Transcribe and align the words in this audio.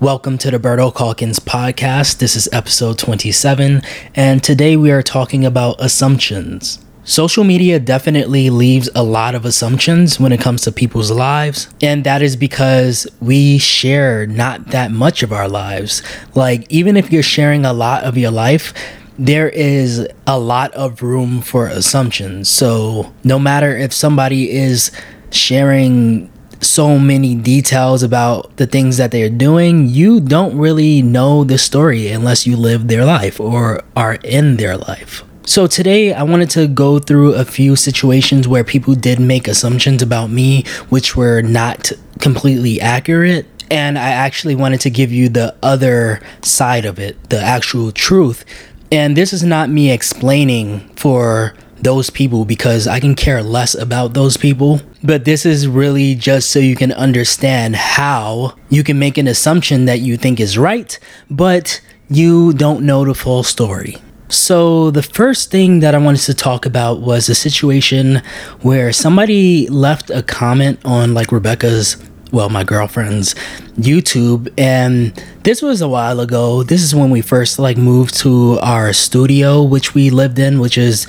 Welcome 0.00 0.38
to 0.38 0.52
the 0.52 0.60
Berto 0.60 0.94
Calkins 0.94 1.40
podcast. 1.40 2.18
This 2.18 2.36
is 2.36 2.48
episode 2.52 2.98
27, 2.98 3.82
and 4.14 4.44
today 4.44 4.76
we 4.76 4.92
are 4.92 5.02
talking 5.02 5.44
about 5.44 5.74
assumptions. 5.80 6.78
Social 7.02 7.42
media 7.42 7.80
definitely 7.80 8.48
leaves 8.48 8.88
a 8.94 9.02
lot 9.02 9.34
of 9.34 9.44
assumptions 9.44 10.20
when 10.20 10.30
it 10.30 10.40
comes 10.40 10.62
to 10.62 10.70
people's 10.70 11.10
lives, 11.10 11.66
and 11.82 12.04
that 12.04 12.22
is 12.22 12.36
because 12.36 13.08
we 13.20 13.58
share 13.58 14.24
not 14.28 14.68
that 14.68 14.92
much 14.92 15.24
of 15.24 15.32
our 15.32 15.48
lives. 15.48 16.00
Like, 16.36 16.70
even 16.70 16.96
if 16.96 17.10
you're 17.10 17.24
sharing 17.24 17.64
a 17.64 17.72
lot 17.72 18.04
of 18.04 18.16
your 18.16 18.30
life, 18.30 18.72
there 19.18 19.48
is 19.48 20.06
a 20.28 20.38
lot 20.38 20.72
of 20.74 21.02
room 21.02 21.42
for 21.42 21.66
assumptions. 21.66 22.48
So, 22.48 23.12
no 23.24 23.40
matter 23.40 23.76
if 23.76 23.92
somebody 23.92 24.52
is 24.52 24.92
sharing 25.32 26.30
so 26.60 26.98
many 26.98 27.34
details 27.34 28.02
about 28.02 28.56
the 28.56 28.66
things 28.66 28.96
that 28.96 29.10
they're 29.10 29.30
doing, 29.30 29.88
you 29.88 30.20
don't 30.20 30.56
really 30.56 31.02
know 31.02 31.44
the 31.44 31.58
story 31.58 32.08
unless 32.08 32.46
you 32.46 32.56
live 32.56 32.88
their 32.88 33.04
life 33.04 33.40
or 33.40 33.82
are 33.96 34.14
in 34.24 34.56
their 34.56 34.76
life. 34.76 35.24
So, 35.44 35.66
today 35.66 36.12
I 36.12 36.24
wanted 36.24 36.50
to 36.50 36.66
go 36.66 36.98
through 36.98 37.32
a 37.32 37.44
few 37.44 37.74
situations 37.74 38.46
where 38.46 38.64
people 38.64 38.94
did 38.94 39.18
make 39.18 39.48
assumptions 39.48 40.02
about 40.02 40.28
me, 40.28 40.64
which 40.90 41.16
were 41.16 41.40
not 41.40 41.90
completely 42.20 42.80
accurate. 42.82 43.46
And 43.70 43.98
I 43.98 44.10
actually 44.10 44.54
wanted 44.54 44.80
to 44.82 44.90
give 44.90 45.10
you 45.10 45.28
the 45.30 45.54
other 45.62 46.20
side 46.42 46.84
of 46.84 46.98
it, 46.98 47.30
the 47.30 47.40
actual 47.40 47.92
truth. 47.92 48.44
And 48.92 49.16
this 49.16 49.32
is 49.32 49.42
not 49.42 49.70
me 49.70 49.90
explaining 49.90 50.80
for 50.96 51.54
those 51.80 52.10
people 52.10 52.44
because 52.44 52.86
I 52.86 53.00
can 53.00 53.14
care 53.14 53.42
less 53.42 53.74
about 53.74 54.14
those 54.14 54.36
people. 54.36 54.80
But 55.02 55.24
this 55.24 55.46
is 55.46 55.68
really 55.68 56.14
just 56.14 56.50
so 56.50 56.58
you 56.58 56.76
can 56.76 56.92
understand 56.92 57.76
how 57.76 58.54
you 58.68 58.82
can 58.82 58.98
make 58.98 59.18
an 59.18 59.28
assumption 59.28 59.84
that 59.86 60.00
you 60.00 60.16
think 60.16 60.40
is 60.40 60.58
right, 60.58 60.98
but 61.30 61.80
you 62.08 62.52
don't 62.52 62.84
know 62.84 63.04
the 63.04 63.14
full 63.14 63.42
story. 63.42 63.96
So, 64.30 64.90
the 64.90 65.02
first 65.02 65.50
thing 65.50 65.80
that 65.80 65.94
I 65.94 65.98
wanted 65.98 66.20
to 66.22 66.34
talk 66.34 66.66
about 66.66 67.00
was 67.00 67.30
a 67.30 67.34
situation 67.34 68.20
where 68.60 68.92
somebody 68.92 69.68
left 69.68 70.10
a 70.10 70.22
comment 70.22 70.80
on 70.84 71.14
like 71.14 71.32
Rebecca's 71.32 71.96
well, 72.32 72.50
my 72.50 72.64
girlfriend's 72.64 73.34
YouTube. 73.76 74.52
And 74.58 75.12
this 75.44 75.62
was 75.62 75.80
a 75.80 75.88
while 75.88 76.20
ago. 76.20 76.62
This 76.62 76.82
is 76.82 76.94
when 76.94 77.10
we 77.10 77.20
first 77.20 77.58
like 77.58 77.76
moved 77.76 78.16
to 78.18 78.58
our 78.60 78.92
studio, 78.92 79.62
which 79.62 79.94
we 79.94 80.10
lived 80.10 80.38
in, 80.38 80.60
which 80.60 80.76
is 80.76 81.06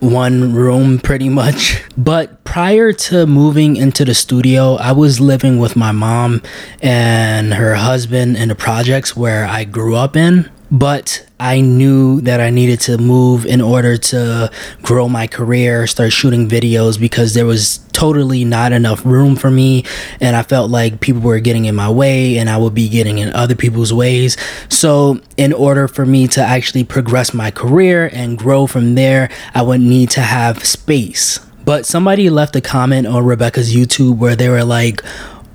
one 0.00 0.54
room 0.54 0.98
pretty 0.98 1.28
much. 1.28 1.82
But 1.96 2.44
prior 2.44 2.92
to 2.92 3.26
moving 3.26 3.76
into 3.76 4.04
the 4.04 4.14
studio, 4.14 4.74
I 4.74 4.92
was 4.92 5.20
living 5.20 5.58
with 5.58 5.76
my 5.76 5.92
mom 5.92 6.42
and 6.80 7.54
her 7.54 7.74
husband 7.74 8.36
in 8.36 8.48
the 8.48 8.54
projects 8.54 9.16
where 9.16 9.46
I 9.46 9.64
grew 9.64 9.96
up 9.96 10.16
in 10.16 10.50
but 10.70 11.26
I 11.40 11.60
knew 11.60 12.20
that 12.22 12.40
I 12.40 12.50
needed 12.50 12.80
to 12.80 12.98
move 12.98 13.46
in 13.46 13.60
order 13.60 13.96
to 13.96 14.50
grow 14.82 15.08
my 15.08 15.26
career, 15.26 15.86
start 15.86 16.12
shooting 16.12 16.48
videos 16.48 16.98
because 16.98 17.34
there 17.34 17.46
was 17.46 17.78
totally 17.92 18.44
not 18.44 18.72
enough 18.72 19.04
room 19.04 19.36
for 19.36 19.50
me. 19.50 19.84
And 20.20 20.36
I 20.36 20.42
felt 20.42 20.70
like 20.70 21.00
people 21.00 21.22
were 21.22 21.40
getting 21.40 21.64
in 21.64 21.74
my 21.74 21.90
way 21.90 22.38
and 22.38 22.50
I 22.50 22.56
would 22.56 22.74
be 22.74 22.88
getting 22.88 23.18
in 23.18 23.32
other 23.32 23.54
people's 23.54 23.92
ways. 23.92 24.36
So, 24.68 25.20
in 25.36 25.52
order 25.52 25.88
for 25.88 26.04
me 26.04 26.28
to 26.28 26.40
actually 26.40 26.84
progress 26.84 27.32
my 27.32 27.50
career 27.50 28.10
and 28.12 28.36
grow 28.36 28.66
from 28.66 28.94
there, 28.94 29.30
I 29.54 29.62
would 29.62 29.80
need 29.80 30.10
to 30.10 30.20
have 30.20 30.64
space. 30.64 31.40
But 31.64 31.84
somebody 31.86 32.30
left 32.30 32.56
a 32.56 32.60
comment 32.60 33.06
on 33.06 33.24
Rebecca's 33.24 33.74
YouTube 33.74 34.16
where 34.16 34.34
they 34.34 34.48
were 34.48 34.64
like, 34.64 35.02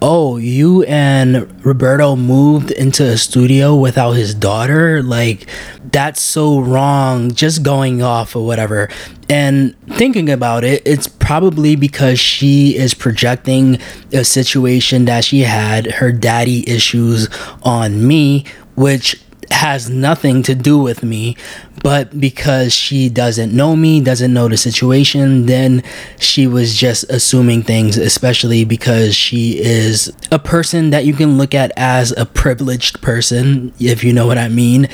oh, 0.04 0.36
you 0.36 0.84
and 0.84 1.66
Roberto 1.66 2.18
moved 2.18 2.72
into 2.72 3.06
a 3.06 3.18
studio 3.18 3.74
without 3.74 4.12
his 4.12 4.36
daughter? 4.36 5.02
Like, 5.02 5.48
that's 5.94 6.20
so 6.22 6.60
wrong, 6.60 7.32
just 7.32 7.64
going 7.64 8.02
off 8.02 8.36
or 8.36 8.46
whatever. 8.46 8.90
And 9.30 9.74
thinking 9.92 10.30
about 10.30 10.66
it, 10.66 10.82
it's 10.86 11.08
probably 11.08 11.78
because 11.78 12.20
she 12.20 12.76
is 12.76 12.94
projecting 12.94 13.80
a 14.12 14.26
situation 14.26 15.06
that 15.06 15.24
she 15.24 15.40
had, 15.40 15.88
her 15.88 16.12
daddy 16.12 16.70
issues 16.70 17.30
on 17.64 18.06
me, 18.06 18.44
which 18.76 19.24
has 19.52 19.90
nothing 19.90 20.44
to 20.44 20.56
do 20.56 20.78
with 20.78 21.04
me, 21.04 21.36
but 21.84 22.20
because 22.20 22.74
she 22.74 23.10
doesn't 23.10 23.54
know 23.54 23.76
me, 23.76 24.02
doesn't 24.02 24.34
know 24.34 24.48
the 24.48 24.58
situation, 24.58 25.46
then 25.46 25.84
she 26.20 26.48
was 26.48 26.76
just 26.76 27.04
assuming 27.10 27.64
things, 27.64 27.98
especially 27.98 28.66
because 28.66 29.16
she 29.16 29.60
is 29.60 30.12
a 30.32 30.40
person 30.40 30.92
that 30.92 31.06
you 31.06 31.14
can 31.14 31.38
look 31.38 31.54
at 31.54 31.72
as 31.76 32.12
a 32.18 32.26
privileged 32.26 33.02
person, 33.02 33.74
if 33.80 34.04
you 34.04 34.14
know 34.14 34.28
what 34.28 34.38
I 34.38 34.48
mean. 34.48 34.88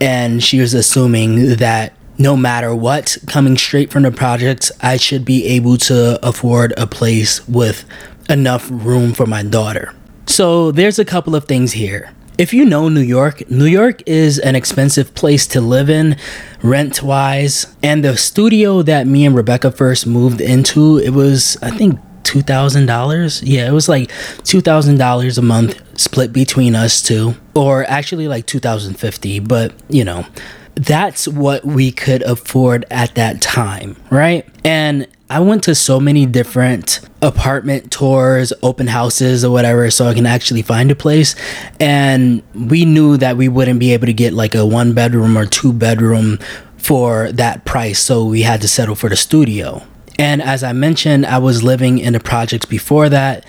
And 0.00 0.42
she 0.42 0.60
was 0.60 0.74
assuming 0.74 1.56
that 1.56 1.94
no 2.18 2.36
matter 2.36 2.74
what, 2.74 3.16
coming 3.26 3.56
straight 3.56 3.90
from 3.90 4.04
the 4.04 4.12
projects, 4.12 4.70
I 4.80 4.96
should 4.96 5.24
be 5.24 5.46
able 5.46 5.78
to 5.78 6.24
afford 6.26 6.72
a 6.76 6.86
place 6.86 7.46
with 7.48 7.84
enough 8.28 8.68
room 8.70 9.12
for 9.12 9.26
my 9.26 9.42
daughter. 9.42 9.94
So 10.26 10.70
there's 10.70 10.98
a 10.98 11.04
couple 11.04 11.34
of 11.34 11.44
things 11.44 11.72
here 11.72 12.12
if 12.38 12.52
you 12.52 12.64
know 12.64 12.88
New 12.88 13.00
York, 13.00 13.48
New 13.50 13.66
York 13.66 14.02
is 14.06 14.38
an 14.38 14.56
expensive 14.56 15.14
place 15.14 15.46
to 15.48 15.60
live 15.60 15.88
in, 15.88 16.16
rent 16.62 17.02
wise. 17.02 17.74
And 17.82 18.04
the 18.04 18.16
studio 18.16 18.82
that 18.82 19.06
me 19.06 19.24
and 19.24 19.36
Rebecca 19.36 19.70
first 19.70 20.06
moved 20.06 20.40
into, 20.40 20.98
it 20.98 21.10
was, 21.10 21.56
I 21.62 21.70
think, 21.70 22.00
$2,000. 22.24 23.42
Yeah, 23.44 23.68
it 23.68 23.72
was 23.72 23.88
like 23.88 24.08
$2,000 24.08 25.38
a 25.38 25.42
month 25.42 25.98
split 25.98 26.32
between 26.32 26.74
us 26.74 27.02
two, 27.02 27.34
or 27.54 27.84
actually 27.84 28.26
like 28.26 28.46
2050, 28.46 29.40
but 29.40 29.72
you 29.88 30.04
know, 30.04 30.26
that's 30.74 31.28
what 31.28 31.64
we 31.64 31.92
could 31.92 32.22
afford 32.22 32.84
at 32.90 33.14
that 33.14 33.40
time, 33.40 33.96
right? 34.10 34.46
And 34.64 35.06
I 35.30 35.40
went 35.40 35.62
to 35.64 35.74
so 35.74 35.98
many 35.98 36.26
different 36.26 37.00
apartment 37.22 37.90
tours, 37.90 38.52
open 38.62 38.88
houses, 38.88 39.42
or 39.42 39.50
whatever, 39.50 39.90
so 39.90 40.06
I 40.06 40.12
can 40.12 40.26
actually 40.26 40.60
find 40.60 40.90
a 40.90 40.94
place. 40.94 41.34
And 41.80 42.42
we 42.54 42.84
knew 42.84 43.16
that 43.16 43.38
we 43.38 43.48
wouldn't 43.48 43.80
be 43.80 43.94
able 43.94 44.06
to 44.06 44.12
get 44.12 44.34
like 44.34 44.54
a 44.54 44.66
one 44.66 44.92
bedroom 44.92 45.38
or 45.38 45.46
two 45.46 45.72
bedroom 45.72 46.38
for 46.76 47.32
that 47.32 47.64
price, 47.64 47.98
so 47.98 48.26
we 48.26 48.42
had 48.42 48.60
to 48.60 48.68
settle 48.68 48.94
for 48.94 49.08
the 49.08 49.16
studio. 49.16 49.82
And 50.18 50.42
as 50.42 50.62
I 50.62 50.72
mentioned, 50.72 51.24
I 51.24 51.38
was 51.38 51.62
living 51.62 51.98
in 51.98 52.12
the 52.12 52.20
projects 52.20 52.66
before 52.66 53.08
that. 53.08 53.46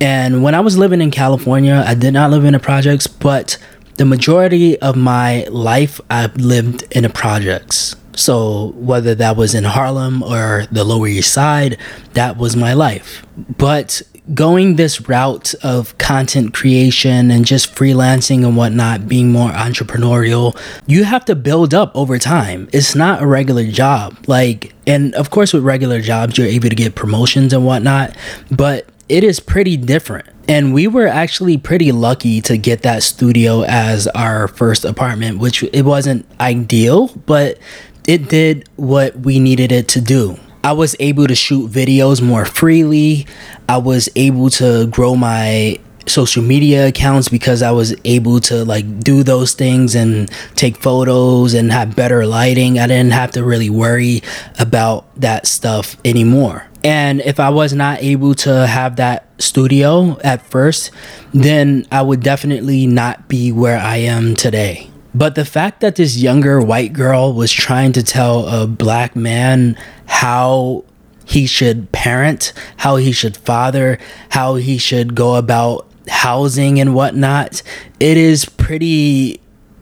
And 0.00 0.42
when 0.42 0.54
I 0.54 0.60
was 0.60 0.78
living 0.78 1.02
in 1.02 1.10
California, 1.10 1.84
I 1.86 1.94
did 1.94 2.12
not 2.12 2.30
live 2.30 2.46
in 2.46 2.54
the 2.54 2.58
projects, 2.58 3.06
but 3.06 3.58
the 3.96 4.06
majority 4.06 4.80
of 4.80 4.96
my 4.96 5.44
life 5.50 6.00
I 6.08 6.26
lived 6.36 6.84
in 6.90 7.02
the 7.02 7.10
projects. 7.10 7.94
So 8.14 8.72
whether 8.76 9.14
that 9.14 9.36
was 9.36 9.54
in 9.54 9.64
Harlem 9.64 10.22
or 10.22 10.66
the 10.70 10.84
Lower 10.84 11.06
East 11.06 11.32
Side, 11.32 11.78
that 12.14 12.36
was 12.36 12.56
my 12.56 12.74
life. 12.74 13.24
But 13.56 14.02
going 14.34 14.76
this 14.76 15.08
route 15.08 15.54
of 15.62 15.96
content 15.98 16.54
creation 16.54 17.30
and 17.30 17.44
just 17.44 17.74
freelancing 17.74 18.44
and 18.44 18.56
whatnot, 18.56 19.08
being 19.08 19.32
more 19.32 19.50
entrepreneurial, 19.50 20.58
you 20.86 21.04
have 21.04 21.24
to 21.24 21.34
build 21.34 21.74
up 21.74 21.90
over 21.94 22.18
time. 22.18 22.68
It's 22.72 22.94
not 22.94 23.22
a 23.22 23.26
regular 23.26 23.66
job. 23.66 24.16
Like, 24.26 24.74
and 24.86 25.14
of 25.14 25.30
course, 25.30 25.52
with 25.52 25.64
regular 25.64 26.00
jobs, 26.00 26.38
you're 26.38 26.46
able 26.46 26.68
to 26.68 26.74
get 26.74 26.94
promotions 26.94 27.52
and 27.52 27.64
whatnot, 27.64 28.16
but 28.50 28.86
it 29.08 29.24
is 29.24 29.40
pretty 29.40 29.76
different. 29.76 30.28
And 30.48 30.72
we 30.74 30.86
were 30.86 31.06
actually 31.06 31.58
pretty 31.58 31.92
lucky 31.92 32.40
to 32.42 32.56
get 32.56 32.82
that 32.82 33.02
studio 33.02 33.62
as 33.62 34.06
our 34.08 34.48
first 34.48 34.84
apartment, 34.84 35.38
which 35.38 35.62
it 35.62 35.84
wasn't 35.84 36.26
ideal, 36.40 37.08
but 37.26 37.58
it 38.06 38.28
did 38.28 38.68
what 38.76 39.16
we 39.20 39.38
needed 39.38 39.72
it 39.72 39.88
to 39.88 40.00
do. 40.00 40.38
I 40.62 40.72
was 40.72 40.94
able 41.00 41.26
to 41.26 41.34
shoot 41.34 41.70
videos 41.70 42.20
more 42.20 42.44
freely. 42.44 43.26
I 43.68 43.78
was 43.78 44.08
able 44.14 44.50
to 44.50 44.86
grow 44.88 45.16
my 45.16 45.78
social 46.06 46.42
media 46.42 46.88
accounts 46.88 47.28
because 47.28 47.62
I 47.62 47.70
was 47.70 47.94
able 48.04 48.40
to 48.40 48.64
like 48.64 49.00
do 49.00 49.22
those 49.22 49.54
things 49.54 49.94
and 49.94 50.30
take 50.56 50.76
photos 50.76 51.54
and 51.54 51.72
have 51.72 51.96
better 51.96 52.26
lighting. 52.26 52.78
I 52.78 52.86
didn't 52.86 53.12
have 53.12 53.30
to 53.32 53.44
really 53.44 53.70
worry 53.70 54.22
about 54.58 55.06
that 55.20 55.46
stuff 55.46 55.96
anymore. 56.04 56.66
And 56.82 57.20
if 57.20 57.38
I 57.38 57.50
was 57.50 57.72
not 57.72 58.02
able 58.02 58.34
to 58.36 58.66
have 58.66 58.96
that 58.96 59.28
studio 59.40 60.18
at 60.20 60.44
first, 60.46 60.90
then 61.32 61.86
I 61.92 62.02
would 62.02 62.22
definitely 62.22 62.86
not 62.86 63.28
be 63.28 63.52
where 63.52 63.78
I 63.78 63.96
am 63.96 64.34
today. 64.34 64.89
But 65.14 65.34
the 65.34 65.44
fact 65.44 65.80
that 65.80 65.96
this 65.96 66.16
younger 66.16 66.60
white 66.60 66.92
girl 66.92 67.32
was 67.32 67.52
trying 67.52 67.92
to 67.92 68.02
tell 68.02 68.46
a 68.48 68.66
black 68.66 69.16
man 69.16 69.76
how 70.06 70.84
he 71.24 71.46
should 71.46 71.90
parent, 71.92 72.52
how 72.78 72.96
he 72.96 73.12
should 73.12 73.36
father, 73.36 73.98
how 74.30 74.56
he 74.56 74.78
should 74.78 75.14
go 75.14 75.36
about 75.36 75.88
housing 76.08 76.80
and 76.80 76.94
whatnot, 76.94 77.62
it 77.98 78.16
is 78.16 78.44
pretty 78.44 79.40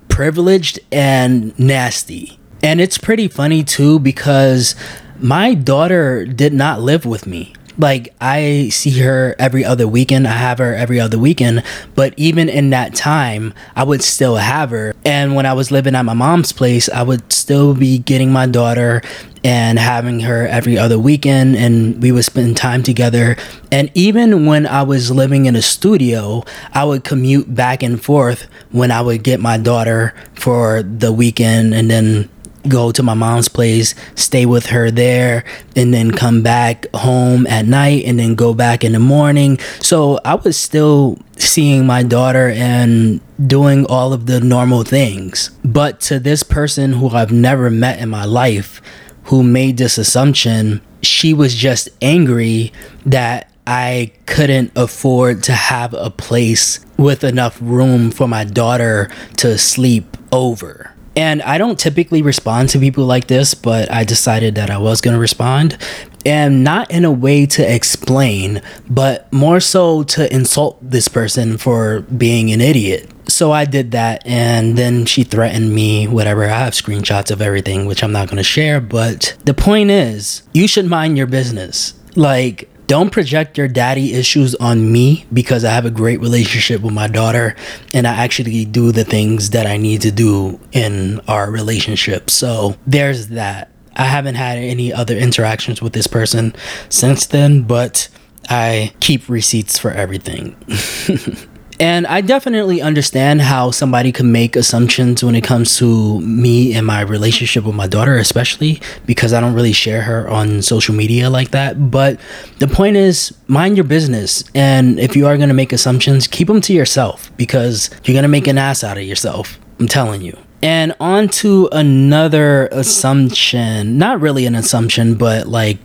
privileged 0.08 0.78
and 0.90 1.58
nasty. 1.58 2.38
And 2.62 2.80
it's 2.80 2.98
pretty 2.98 3.28
funny 3.28 3.62
too 3.64 3.98
because 3.98 4.74
my 5.20 5.54
daughter 5.54 6.24
did 6.24 6.52
not 6.52 6.80
live 6.80 7.04
with 7.04 7.26
me. 7.26 7.54
Like 7.78 8.14
I 8.20 8.68
see 8.70 8.98
her 9.00 9.36
every 9.38 9.64
other 9.64 9.86
weekend. 9.86 10.26
I 10.26 10.32
have 10.32 10.58
her 10.58 10.74
every 10.74 11.00
other 11.00 11.18
weekend, 11.18 11.62
but 11.94 12.12
even 12.16 12.48
in 12.48 12.70
that 12.70 12.94
time, 12.94 13.54
I 13.76 13.84
would 13.84 14.02
still 14.02 14.36
have 14.36 14.70
her. 14.70 14.94
And 15.04 15.34
when 15.34 15.46
I 15.46 15.52
was 15.52 15.70
living 15.70 15.94
at 15.94 16.04
my 16.04 16.14
mom's 16.14 16.52
place, 16.52 16.88
I 16.88 17.02
would 17.02 17.32
still 17.32 17.74
be 17.74 17.98
getting 17.98 18.32
my 18.32 18.46
daughter 18.46 19.02
and 19.44 19.78
having 19.78 20.20
her 20.20 20.46
every 20.48 20.76
other 20.76 20.98
weekend 20.98 21.56
and 21.56 22.02
we 22.02 22.10
would 22.10 22.24
spend 22.24 22.56
time 22.56 22.82
together 22.82 23.36
and 23.70 23.90
even 23.94 24.46
when 24.46 24.66
i 24.66 24.82
was 24.82 25.10
living 25.10 25.46
in 25.46 25.54
a 25.54 25.62
studio 25.62 26.42
i 26.74 26.84
would 26.84 27.04
commute 27.04 27.54
back 27.54 27.82
and 27.82 28.02
forth 28.02 28.48
when 28.72 28.90
i 28.90 29.00
would 29.00 29.22
get 29.22 29.38
my 29.38 29.56
daughter 29.56 30.12
for 30.34 30.82
the 30.82 31.12
weekend 31.12 31.72
and 31.72 31.90
then 31.90 32.28
go 32.66 32.90
to 32.92 33.02
my 33.02 33.14
mom's 33.14 33.48
place, 33.48 33.94
stay 34.14 34.46
with 34.46 34.66
her 34.66 34.90
there, 34.90 35.44
and 35.76 35.92
then 35.92 36.10
come 36.10 36.42
back 36.42 36.86
home 36.94 37.46
at 37.46 37.66
night 37.66 38.04
and 38.04 38.18
then 38.18 38.34
go 38.34 38.54
back 38.54 38.84
in 38.84 38.92
the 38.92 38.98
morning. 38.98 39.58
So 39.80 40.18
I 40.24 40.34
was 40.34 40.56
still 40.56 41.18
seeing 41.36 41.86
my 41.86 42.02
daughter 42.02 42.48
and 42.48 43.20
doing 43.46 43.86
all 43.86 44.12
of 44.12 44.26
the 44.26 44.40
normal 44.40 44.82
things. 44.82 45.50
But 45.64 46.00
to 46.02 46.18
this 46.18 46.42
person 46.42 46.94
who 46.94 47.10
I've 47.10 47.32
never 47.32 47.70
met 47.70 48.00
in 48.00 48.08
my 48.08 48.24
life, 48.24 48.82
who 49.24 49.42
made 49.42 49.76
this 49.76 49.98
assumption, 49.98 50.80
she 51.02 51.32
was 51.34 51.54
just 51.54 51.88
angry 52.02 52.72
that 53.06 53.52
I 53.66 54.12
couldn't 54.24 54.72
afford 54.74 55.42
to 55.44 55.52
have 55.52 55.92
a 55.92 56.10
place 56.10 56.80
with 56.96 57.22
enough 57.22 57.58
room 57.60 58.10
for 58.10 58.26
my 58.26 58.44
daughter 58.44 59.10
to 59.36 59.58
sleep 59.58 60.16
over. 60.32 60.94
And 61.16 61.42
I 61.42 61.58
don't 61.58 61.78
typically 61.78 62.22
respond 62.22 62.68
to 62.70 62.78
people 62.78 63.04
like 63.04 63.26
this, 63.26 63.54
but 63.54 63.90
I 63.90 64.04
decided 64.04 64.54
that 64.54 64.70
I 64.70 64.78
was 64.78 65.00
going 65.00 65.14
to 65.14 65.20
respond. 65.20 65.76
And 66.24 66.62
not 66.62 66.90
in 66.90 67.04
a 67.04 67.12
way 67.12 67.46
to 67.46 67.74
explain, 67.74 68.60
but 68.88 69.32
more 69.32 69.60
so 69.60 70.02
to 70.04 70.32
insult 70.32 70.78
this 70.82 71.08
person 71.08 71.58
for 71.58 72.02
being 72.02 72.52
an 72.52 72.60
idiot. 72.60 73.10
So 73.28 73.52
I 73.52 73.64
did 73.64 73.90
that, 73.92 74.26
and 74.26 74.76
then 74.76 75.04
she 75.04 75.22
threatened 75.22 75.74
me, 75.74 76.06
whatever. 76.06 76.44
I 76.44 76.58
have 76.58 76.72
screenshots 76.72 77.30
of 77.30 77.42
everything, 77.42 77.86
which 77.86 78.02
I'm 78.02 78.12
not 78.12 78.28
going 78.28 78.38
to 78.38 78.42
share. 78.42 78.80
But 78.80 79.36
the 79.44 79.54
point 79.54 79.90
is, 79.90 80.42
you 80.54 80.66
should 80.68 80.86
mind 80.86 81.18
your 81.18 81.26
business. 81.26 81.94
Like, 82.16 82.68
don't 82.88 83.10
project 83.10 83.58
your 83.58 83.68
daddy 83.68 84.14
issues 84.14 84.54
on 84.54 84.90
me 84.90 85.26
because 85.30 85.62
I 85.62 85.72
have 85.72 85.84
a 85.84 85.90
great 85.90 86.20
relationship 86.20 86.80
with 86.80 86.94
my 86.94 87.06
daughter 87.06 87.54
and 87.92 88.06
I 88.06 88.14
actually 88.14 88.64
do 88.64 88.92
the 88.92 89.04
things 89.04 89.50
that 89.50 89.66
I 89.66 89.76
need 89.76 90.00
to 90.02 90.10
do 90.10 90.58
in 90.72 91.20
our 91.28 91.50
relationship. 91.50 92.30
So 92.30 92.76
there's 92.86 93.28
that. 93.28 93.70
I 93.94 94.04
haven't 94.04 94.36
had 94.36 94.56
any 94.56 94.90
other 94.90 95.16
interactions 95.16 95.82
with 95.82 95.92
this 95.92 96.06
person 96.06 96.54
since 96.88 97.26
then, 97.26 97.62
but 97.62 98.08
I 98.48 98.94
keep 99.00 99.28
receipts 99.28 99.78
for 99.78 99.90
everything. 99.90 100.56
And 101.80 102.06
I 102.08 102.20
definitely 102.22 102.82
understand 102.82 103.40
how 103.40 103.70
somebody 103.70 104.10
can 104.10 104.32
make 104.32 104.56
assumptions 104.56 105.22
when 105.22 105.36
it 105.36 105.44
comes 105.44 105.76
to 105.78 106.20
me 106.20 106.74
and 106.74 106.84
my 106.86 107.02
relationship 107.02 107.64
with 107.64 107.74
my 107.74 107.86
daughter, 107.86 108.16
especially 108.16 108.80
because 109.06 109.32
I 109.32 109.40
don't 109.40 109.54
really 109.54 109.72
share 109.72 110.02
her 110.02 110.28
on 110.28 110.62
social 110.62 110.94
media 110.94 111.30
like 111.30 111.52
that. 111.52 111.90
But 111.90 112.18
the 112.58 112.66
point 112.66 112.96
is, 112.96 113.32
mind 113.46 113.76
your 113.76 113.84
business. 113.84 114.42
And 114.54 114.98
if 114.98 115.14
you 115.14 115.26
are 115.26 115.36
going 115.36 115.50
to 115.50 115.54
make 115.54 115.72
assumptions, 115.72 116.26
keep 116.26 116.48
them 116.48 116.60
to 116.62 116.72
yourself 116.72 117.30
because 117.36 117.90
you're 118.04 118.14
going 118.14 118.24
to 118.24 118.28
make 118.28 118.48
an 118.48 118.58
ass 118.58 118.82
out 118.82 118.98
of 118.98 119.04
yourself. 119.04 119.60
I'm 119.78 119.86
telling 119.86 120.22
you. 120.22 120.36
And 120.60 120.96
on 120.98 121.28
to 121.28 121.68
another 121.70 122.66
assumption. 122.72 123.98
Not 123.98 124.20
really 124.20 124.46
an 124.46 124.56
assumption, 124.56 125.14
but 125.14 125.46
like 125.46 125.78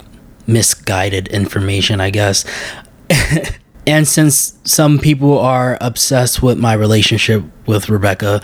misguided 0.48 1.28
information, 1.28 2.02
I 2.02 2.10
guess. 2.10 2.46
And 3.86 4.08
since 4.08 4.58
some 4.64 5.00
people 5.00 5.38
are 5.40 5.78
obsessed 5.82 6.42
with 6.42 6.58
my 6.58 6.74
relationship 6.74 7.44
with 7.66 7.90
Rebecca, 7.90 8.42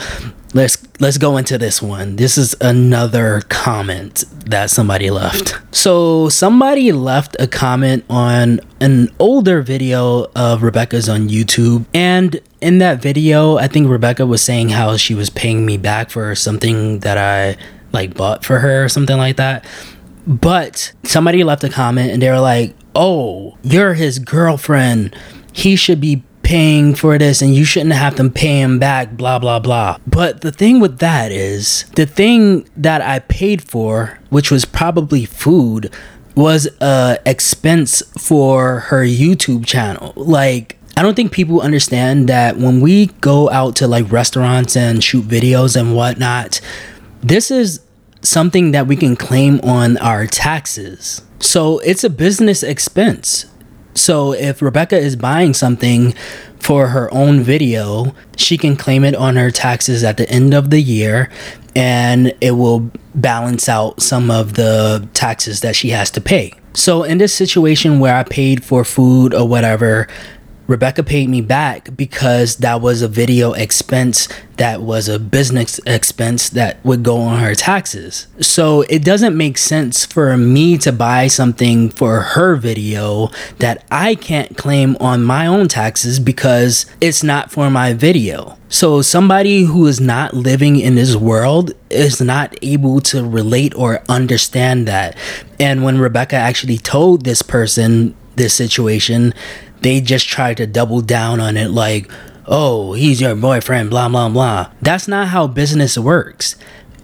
let's 0.54 0.78
let's 1.00 1.18
go 1.18 1.38
into 1.38 1.58
this 1.58 1.82
one. 1.82 2.18
This 2.18 2.38
is 2.38 2.56
another 2.60 3.42
comment 3.50 4.26
that 4.46 4.70
somebody 4.70 5.10
left. 5.10 5.58
So 5.72 6.30
somebody 6.30 6.92
left 6.92 7.38
a 7.40 7.48
comment 7.48 8.04
on 8.10 8.60
an 8.82 9.10
older 9.20 9.62
video 9.62 10.26
of 10.36 10.64
Rebecca's 10.64 11.08
on 11.08 11.30
YouTube 11.30 11.86
and 11.94 12.42
in 12.62 12.80
that 12.80 13.02
video, 13.02 13.58
I 13.58 13.68
think 13.68 13.90
Rebecca 13.90 14.26
was 14.26 14.42
saying 14.42 14.70
how 14.70 14.98
she 14.98 15.16
was 15.16 15.30
paying 15.30 15.66
me 15.66 15.78
back 15.78 16.10
for 16.10 16.36
something 16.36 17.00
that 17.00 17.18
I 17.18 17.58
like 17.94 18.16
bought 18.16 18.44
for 18.44 18.60
her 18.60 18.84
or 18.84 18.90
something 18.90 19.18
like 19.18 19.38
that. 19.38 19.66
But 20.28 20.92
somebody 21.04 21.44
left 21.44 21.64
a 21.64 21.70
comment 21.70 22.12
and 22.12 22.22
they 22.22 22.30
were 22.30 22.40
like, 22.40 22.76
oh, 22.96 23.58
you're 23.64 23.94
his 23.94 24.20
girlfriend. 24.20 25.16
He 25.54 25.76
should 25.76 26.00
be 26.02 26.24
paying 26.44 26.96
for 26.96 27.18
this 27.20 27.44
and 27.44 27.54
you 27.54 27.64
shouldn't 27.64 27.94
have 27.94 28.16
to 28.16 28.28
pay 28.30 28.60
him 28.60 28.80
back, 28.80 29.12
blah, 29.12 29.38
blah, 29.38 29.60
blah. 29.60 29.98
But 30.08 30.42
the 30.42 30.52
thing 30.52 30.80
with 30.80 30.98
that 31.00 31.32
is 31.32 31.86
the 31.96 32.08
thing 32.08 32.68
that 32.76 33.02
I 33.02 33.20
paid 33.20 33.62
for, 33.62 34.20
which 34.30 34.50
was 34.50 34.66
probably 34.66 35.26
food, 35.26 35.94
was 36.36 36.68
a 36.82 37.20
expense 37.26 38.02
for 38.18 38.80
her 38.80 39.04
YouTube 39.04 39.66
channel. 39.66 40.14
Like, 40.16 40.78
I 40.98 41.04
don't 41.04 41.16
think 41.16 41.32
people 41.32 41.62
understand 41.62 42.28
that 42.30 42.58
when 42.58 42.82
we 42.82 43.08
go 43.22 43.50
out 43.52 43.76
to 43.78 43.88
like 43.88 44.12
restaurants 44.12 44.76
and 44.76 45.04
shoot 45.04 45.26
videos 45.26 45.80
and 45.80 45.96
whatnot, 45.96 46.62
this 47.22 47.52
is 47.52 47.82
something 48.22 48.72
that 48.72 48.88
we 48.88 48.96
can 48.96 49.16
claim 49.16 49.60
on 49.62 49.98
our 49.98 50.28
taxes. 50.28 51.22
So 51.40 51.80
it's 51.80 52.04
a 52.04 52.10
business 52.10 52.64
expense. 52.64 53.46
So 53.96 54.34
if 54.34 54.62
Rebecca 54.62 54.98
is 54.98 55.16
buying 55.16 55.54
something 55.54 56.14
for 56.60 56.88
her 56.88 57.14
own 57.14 57.42
video, 57.42 58.14
she 58.38 58.58
can 58.58 58.76
claim 58.76 59.04
it 59.04 59.16
on 59.16 59.36
her 59.36 59.52
taxes 59.52 60.04
at 60.04 60.18
the 60.18 60.30
end 60.30 60.54
of 60.54 60.70
the 60.70 60.82
year 60.82 61.30
and 61.76 62.34
it 62.42 62.52
will 62.52 62.92
balance 63.16 63.70
out 63.70 64.02
some 64.02 64.30
of 64.32 64.56
the 64.56 65.08
taxes 65.14 65.62
that 65.62 65.76
she 65.76 65.90
has 65.90 66.12
to 66.12 66.22
pay. 66.22 66.54
So 66.74 67.04
in 67.04 67.18
this 67.18 67.34
situation 67.34 68.00
where 68.00 68.16
I 68.16 68.24
paid 68.24 68.64
for 68.64 68.84
food 68.84 69.34
or 69.34 69.48
whatever, 69.48 70.08
Rebecca 70.70 71.02
paid 71.02 71.30
me 71.30 71.42
back 71.42 71.90
because 71.98 72.58
that 72.58 72.80
was 72.80 73.02
a 73.02 73.08
video 73.08 73.54
expense 73.54 74.28
that 74.58 74.82
was 74.82 75.08
a 75.08 75.18
business 75.18 75.80
expense 75.88 76.50
that 76.50 76.84
would 76.86 77.02
go 77.02 77.18
on 77.22 77.40
her 77.40 77.56
taxes. 77.56 78.28
So 78.42 78.82
it 78.84 79.04
doesn't 79.04 79.36
make 79.36 79.58
sense 79.58 80.06
for 80.06 80.38
me 80.38 80.78
to 80.80 80.92
buy 80.92 81.28
something 81.28 81.90
for 81.90 82.20
her 82.20 82.56
video 82.56 83.30
that 83.58 83.86
I 83.90 84.16
can't 84.16 84.58
claim 84.58 84.98
on 85.00 85.24
my 85.24 85.48
own 85.48 85.70
taxes 85.70 86.20
because 86.20 86.86
it's 87.00 87.24
not 87.24 87.52
for 87.52 87.70
my 87.70 87.94
video. 87.94 88.58
So 88.68 89.02
somebody 89.02 89.64
who 89.64 89.88
is 89.88 90.00
not 90.00 90.34
living 90.34 90.80
in 90.80 90.96
this 90.96 91.16
world 91.16 91.72
is 91.90 92.22
not 92.22 92.54
able 92.62 93.00
to 93.02 93.28
relate 93.28 93.74
or 93.76 94.04
understand 94.10 94.88
that. 94.88 95.18
And 95.60 95.84
when 95.84 95.98
Rebecca 95.98 96.36
actually 96.36 96.78
told 96.78 97.24
this 97.24 97.42
person 97.42 98.14
this 98.40 98.56
situation, 98.56 99.36
they 99.82 100.02
just 100.02 100.28
try 100.28 100.56
to 100.56 100.66
double 100.66 101.02
down 101.02 101.40
on 101.40 101.56
it 101.56 101.70
like, 101.70 102.12
oh, 102.48 102.94
he's 102.94 103.22
your 103.22 103.36
boyfriend, 103.36 103.92
blah, 103.92 104.10
blah, 104.10 104.28
blah. 104.30 104.72
That's 104.82 105.08
not 105.08 105.28
how 105.28 105.46
business 105.46 105.98
works. 105.98 106.56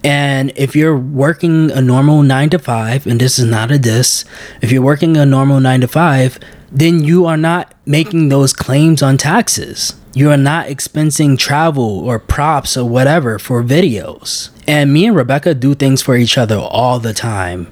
And 0.02 0.52
if 0.56 0.76
you're 0.76 0.96
working 0.96 1.70
a 1.70 1.80
normal 1.80 2.22
nine 2.22 2.50
to 2.50 2.58
five, 2.58 3.06
and 3.06 3.20
this 3.20 3.38
is 3.38 3.44
not 3.44 3.70
a 3.70 3.78
diss, 3.78 4.24
if 4.60 4.70
you're 4.70 4.82
working 4.82 5.16
a 5.16 5.26
normal 5.26 5.60
nine 5.60 5.80
to 5.80 5.88
five, 5.88 6.38
then 6.70 7.02
you 7.02 7.26
are 7.26 7.36
not 7.36 7.74
making 7.86 8.28
those 8.28 8.52
claims 8.52 9.02
on 9.02 9.16
taxes. 9.16 9.94
You 10.14 10.30
are 10.30 10.36
not 10.36 10.66
expensing 10.66 11.38
travel 11.38 12.00
or 12.00 12.18
props 12.18 12.76
or 12.76 12.88
whatever 12.88 13.38
for 13.38 13.62
videos. 13.62 14.50
And 14.66 14.92
me 14.92 15.06
and 15.06 15.16
Rebecca 15.16 15.54
do 15.54 15.74
things 15.74 16.02
for 16.02 16.16
each 16.16 16.38
other 16.38 16.56
all 16.56 16.98
the 16.98 17.14
time. 17.14 17.70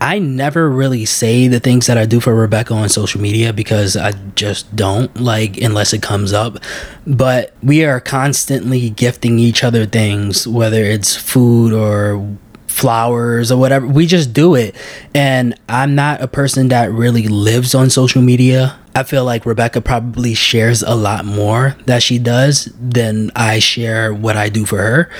I 0.00 0.18
never 0.18 0.68
really 0.68 1.04
say 1.04 1.48
the 1.48 1.60
things 1.60 1.86
that 1.86 1.96
I 1.96 2.06
do 2.06 2.20
for 2.20 2.34
Rebecca 2.34 2.74
on 2.74 2.88
social 2.88 3.20
media 3.20 3.52
because 3.52 3.96
I 3.96 4.12
just 4.34 4.74
don't 4.74 5.14
like 5.20 5.56
unless 5.58 5.92
it 5.92 6.02
comes 6.02 6.32
up. 6.32 6.58
But 7.06 7.54
we 7.62 7.84
are 7.84 8.00
constantly 8.00 8.90
gifting 8.90 9.38
each 9.38 9.64
other 9.64 9.86
things, 9.86 10.46
whether 10.46 10.82
it's 10.82 11.16
food 11.16 11.72
or 11.72 12.36
flowers 12.66 13.52
or 13.52 13.58
whatever. 13.58 13.86
We 13.86 14.06
just 14.06 14.32
do 14.32 14.54
it. 14.54 14.74
And 15.14 15.58
I'm 15.68 15.94
not 15.94 16.20
a 16.20 16.28
person 16.28 16.68
that 16.68 16.90
really 16.90 17.28
lives 17.28 17.74
on 17.74 17.88
social 17.88 18.20
media. 18.20 18.78
I 18.96 19.04
feel 19.04 19.24
like 19.24 19.46
Rebecca 19.46 19.80
probably 19.80 20.34
shares 20.34 20.82
a 20.82 20.94
lot 20.94 21.24
more 21.24 21.76
that 21.86 22.02
she 22.02 22.18
does 22.18 22.68
than 22.80 23.30
I 23.34 23.58
share 23.60 24.12
what 24.12 24.36
I 24.36 24.48
do 24.48 24.66
for 24.66 24.78
her. 24.78 25.10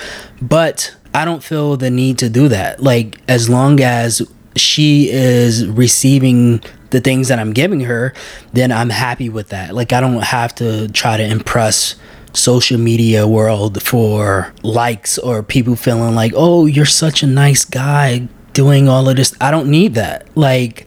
But 0.43 0.95
I 1.15 1.25
don't 1.25 1.45
feel 1.45 1.77
the 1.77 1.91
need 1.91 2.19
to 2.19 2.29
do 2.29 2.49
that. 2.49 2.83
Like, 2.83 3.21
as 3.29 3.49
long 3.49 3.81
as 3.81 4.21
she 4.57 5.11
is 5.11 5.67
receiving 5.67 6.63
the 6.91 7.01
things 7.01 7.29
that 7.29 7.39
I'm 7.39 7.53
giving 7.53 7.81
her, 7.81 8.15
then 8.53 8.71
I'm 8.71 8.91
happy 8.91 9.29
with 9.29 9.49
that. 9.49 9.75
Like 9.75 9.93
I 9.93 10.01
don't 10.01 10.23
have 10.23 10.55
to 10.57 10.89
try 10.89 11.17
to 11.17 11.25
impress 11.25 11.97
social 12.33 12.79
media 12.79 13.27
world 13.27 13.83
for 13.83 14.53
likes 14.63 15.19
or 15.19 15.43
people 15.43 15.77
feeling 15.77 16.15
like, 16.15 16.33
"Oh, 16.35 16.67
you're 16.67 16.87
such 16.87 17.23
a 17.23 17.27
nice 17.27 17.65
guy 17.65 18.29
doing 18.53 18.89
all 18.89 19.09
of 19.09 19.17
this." 19.17 19.35
I 19.41 19.51
don't 19.51 19.69
need 19.69 19.95
that. 19.95 20.27
Like 20.37 20.87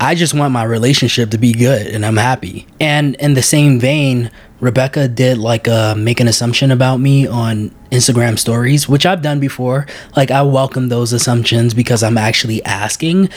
I 0.00 0.14
just 0.14 0.34
want 0.34 0.52
my 0.52 0.62
relationship 0.64 1.30
to 1.30 1.38
be 1.38 1.52
good 1.52 1.88
and 1.88 2.06
I'm 2.06 2.16
happy. 2.16 2.66
And 2.78 3.16
in 3.16 3.34
the 3.34 3.42
same 3.42 3.80
vein, 3.80 4.30
Rebecca 4.60 5.06
did 5.08 5.38
like 5.38 5.66
a 5.68 5.94
make 5.96 6.20
an 6.20 6.28
assumption 6.28 6.70
about 6.70 6.98
me 6.98 7.26
on 7.26 7.70
Instagram 7.92 8.38
stories, 8.38 8.88
which 8.88 9.06
I've 9.06 9.22
done 9.22 9.40
before. 9.40 9.86
Like 10.16 10.30
I 10.30 10.42
welcome 10.42 10.88
those 10.88 11.12
assumptions 11.12 11.74
because 11.74 12.02
I'm 12.02 12.18
actually 12.18 12.62
asking. 12.64 13.28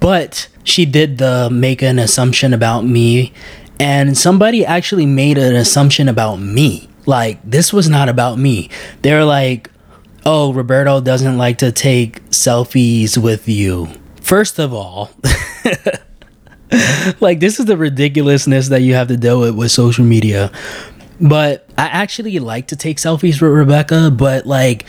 But 0.00 0.48
she 0.64 0.84
did 0.84 1.18
the 1.18 1.48
make 1.50 1.82
an 1.82 1.98
assumption 1.98 2.52
about 2.52 2.84
me 2.84 3.32
and 3.78 4.16
somebody 4.16 4.64
actually 4.64 5.06
made 5.06 5.38
an 5.38 5.54
assumption 5.54 6.08
about 6.08 6.36
me. 6.36 6.88
Like 7.04 7.38
this 7.48 7.72
was 7.72 7.88
not 7.88 8.08
about 8.08 8.38
me. 8.38 8.68
They're 9.02 9.24
like, 9.24 9.70
"Oh, 10.24 10.52
Roberto 10.52 11.00
doesn't 11.00 11.38
like 11.38 11.58
to 11.58 11.70
take 11.70 12.24
selfies 12.30 13.16
with 13.16 13.48
you." 13.48 13.88
First 14.20 14.58
of 14.58 14.72
all, 14.72 15.10
like 17.20 17.40
this 17.40 17.58
is 17.58 17.66
the 17.66 17.76
ridiculousness 17.76 18.68
that 18.68 18.82
you 18.82 18.94
have 18.94 19.08
to 19.08 19.16
deal 19.16 19.40
with 19.40 19.54
with 19.54 19.70
social 19.70 20.04
media. 20.04 20.50
But 21.20 21.68
I 21.78 21.86
actually 21.86 22.38
like 22.38 22.68
to 22.68 22.76
take 22.76 22.98
selfies 22.98 23.40
with 23.40 23.50
Rebecca, 23.50 24.10
but 24.10 24.46
like 24.46 24.86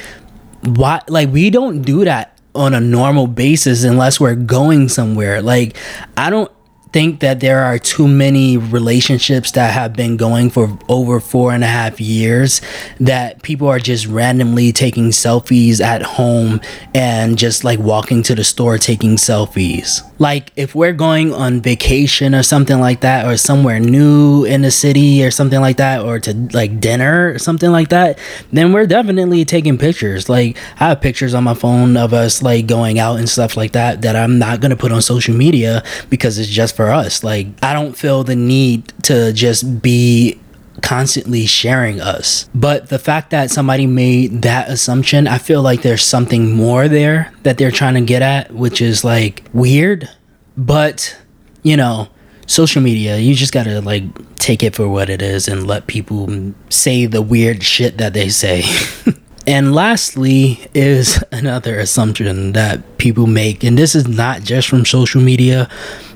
why 0.63 1.01
like 1.07 1.31
we 1.31 1.49
don't 1.49 1.81
do 1.81 2.03
that 2.05 2.37
on 2.55 2.73
a 2.73 2.79
normal 2.79 3.27
basis 3.27 3.83
unless 3.83 4.19
we're 4.19 4.35
going 4.35 4.89
somewhere. 4.89 5.41
Like 5.41 5.77
I 6.17 6.29
don't 6.29 6.51
think 6.93 7.19
that 7.19 7.39
there 7.41 7.63
are 7.63 7.77
too 7.77 8.07
many 8.07 8.57
relationships 8.57 9.51
that 9.51 9.73
have 9.73 9.93
been 9.93 10.17
going 10.17 10.49
for 10.49 10.77
over 10.89 11.19
four 11.19 11.51
and 11.51 11.63
a 11.63 11.67
half 11.67 11.99
years 11.99 12.61
that 12.99 13.43
people 13.43 13.67
are 13.67 13.79
just 13.79 14.07
randomly 14.07 14.71
taking 14.71 15.09
selfies 15.09 15.79
at 15.81 16.01
home 16.01 16.59
and 16.95 17.37
just 17.37 17.63
like 17.63 17.79
walking 17.79 18.23
to 18.23 18.33
the 18.33 18.43
store 18.43 18.77
taking 18.77 19.15
selfies. 19.15 20.06
Like 20.19 20.51
if 20.55 20.73
we're 20.75 20.93
going 20.93 21.33
on 21.33 21.61
vacation 21.61 22.33
or 22.33 22.43
something 22.43 22.79
like 22.79 23.01
that, 23.01 23.25
or 23.25 23.37
somewhere 23.37 23.79
new 23.79 24.45
in 24.45 24.61
the 24.61 24.71
city 24.71 25.23
or 25.23 25.31
something 25.31 25.59
like 25.59 25.77
that, 25.77 26.03
or 26.03 26.19
to 26.19 26.33
like 26.53 26.79
dinner 26.79 27.33
or 27.33 27.39
something 27.39 27.71
like 27.71 27.89
that, 27.89 28.19
then 28.51 28.73
we're 28.73 28.87
definitely 28.87 29.45
taking 29.45 29.77
pictures. 29.77 30.29
Like 30.29 30.57
I 30.79 30.89
have 30.89 31.01
pictures 31.01 31.33
on 31.33 31.43
my 31.43 31.53
phone 31.53 31.97
of 31.97 32.13
us 32.13 32.41
like 32.41 32.67
going 32.67 32.99
out 32.99 33.17
and 33.17 33.29
stuff 33.29 33.57
like 33.57 33.73
that 33.73 34.01
that 34.01 34.15
I'm 34.15 34.39
not 34.39 34.61
gonna 34.61 34.75
put 34.75 34.91
on 34.91 35.01
social 35.01 35.35
media 35.35 35.83
because 36.09 36.37
it's 36.37 36.49
just 36.49 36.75
for 36.75 36.89
us. 36.89 37.23
Like 37.23 37.47
I 37.61 37.73
don't 37.73 37.93
feel 37.97 38.23
the 38.23 38.35
need 38.35 38.93
to 39.03 39.33
just 39.33 39.81
be 39.81 40.39
constantly 40.81 41.45
sharing 41.45 42.01
us. 42.01 42.49
But 42.53 42.89
the 42.89 42.99
fact 42.99 43.31
that 43.31 43.51
somebody 43.51 43.87
made 43.87 44.41
that 44.43 44.69
assumption, 44.69 45.27
I 45.27 45.37
feel 45.37 45.61
like 45.61 45.81
there's 45.81 46.03
something 46.03 46.53
more 46.53 46.87
there 46.87 47.31
that 47.43 47.57
they're 47.57 47.71
trying 47.71 47.95
to 47.95 48.01
get 48.01 48.21
at, 48.21 48.53
which 48.53 48.81
is 48.81 49.03
like 49.03 49.43
weird. 49.53 50.09
But, 50.55 51.17
you 51.63 51.77
know, 51.77 52.09
social 52.47 52.81
media, 52.81 53.17
you 53.17 53.35
just 53.35 53.53
gotta 53.53 53.81
like 53.81 54.03
take 54.37 54.63
it 54.63 54.75
for 54.75 54.87
what 54.87 55.09
it 55.09 55.21
is 55.21 55.47
and 55.47 55.67
let 55.67 55.87
people 55.87 56.53
say 56.69 57.05
the 57.05 57.21
weird 57.21 57.63
shit 57.63 57.97
that 57.97 58.13
they 58.13 58.29
say. 58.29 58.63
and 59.47 59.75
lastly, 59.75 60.67
is 60.73 61.23
another 61.31 61.79
assumption 61.79 62.53
that 62.53 62.97
people 62.97 63.27
make, 63.27 63.63
and 63.63 63.77
this 63.77 63.93
is 63.93 64.07
not 64.07 64.41
just 64.41 64.67
from 64.67 64.85
social 64.85 65.21
media, 65.21 65.69